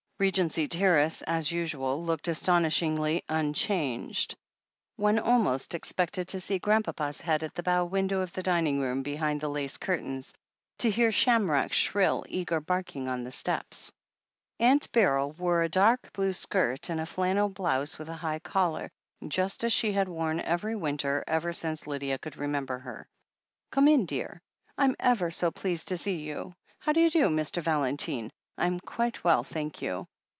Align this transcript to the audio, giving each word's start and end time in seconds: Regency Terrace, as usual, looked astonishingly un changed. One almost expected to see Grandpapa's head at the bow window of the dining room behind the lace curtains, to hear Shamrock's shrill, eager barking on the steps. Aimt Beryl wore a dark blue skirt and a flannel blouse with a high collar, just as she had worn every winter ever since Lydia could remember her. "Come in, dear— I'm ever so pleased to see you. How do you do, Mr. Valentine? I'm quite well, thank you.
Regency 0.21 0.67
Terrace, 0.67 1.23
as 1.23 1.51
usual, 1.51 2.05
looked 2.05 2.27
astonishingly 2.27 3.23
un 3.27 3.53
changed. 3.53 4.35
One 4.95 5.17
almost 5.17 5.73
expected 5.73 6.27
to 6.27 6.39
see 6.39 6.59
Grandpapa's 6.59 7.21
head 7.21 7.41
at 7.41 7.55
the 7.55 7.63
bow 7.63 7.85
window 7.85 8.21
of 8.21 8.31
the 8.31 8.43
dining 8.43 8.79
room 8.79 9.01
behind 9.01 9.41
the 9.41 9.49
lace 9.49 9.77
curtains, 9.77 10.35
to 10.77 10.91
hear 10.91 11.11
Shamrock's 11.11 11.75
shrill, 11.77 12.23
eager 12.29 12.59
barking 12.59 13.07
on 13.07 13.23
the 13.23 13.31
steps. 13.31 13.91
Aimt 14.59 14.91
Beryl 14.91 15.31
wore 15.39 15.63
a 15.63 15.69
dark 15.69 16.13
blue 16.13 16.33
skirt 16.33 16.91
and 16.91 16.99
a 17.01 17.07
flannel 17.07 17.49
blouse 17.49 17.97
with 17.97 18.07
a 18.07 18.13
high 18.17 18.37
collar, 18.37 18.91
just 19.27 19.63
as 19.63 19.73
she 19.73 19.91
had 19.91 20.07
worn 20.07 20.39
every 20.41 20.75
winter 20.75 21.23
ever 21.25 21.51
since 21.51 21.87
Lydia 21.87 22.19
could 22.19 22.37
remember 22.37 22.77
her. 22.77 23.07
"Come 23.71 23.87
in, 23.87 24.05
dear— 24.05 24.39
I'm 24.77 24.95
ever 24.99 25.31
so 25.31 25.49
pleased 25.49 25.87
to 25.87 25.97
see 25.97 26.17
you. 26.17 26.53
How 26.77 26.91
do 26.91 27.01
you 27.01 27.09
do, 27.09 27.25
Mr. 27.27 27.59
Valentine? 27.63 28.29
I'm 28.57 28.79
quite 28.79 29.23
well, 29.23 29.43
thank 29.43 29.81
you. 29.81 30.05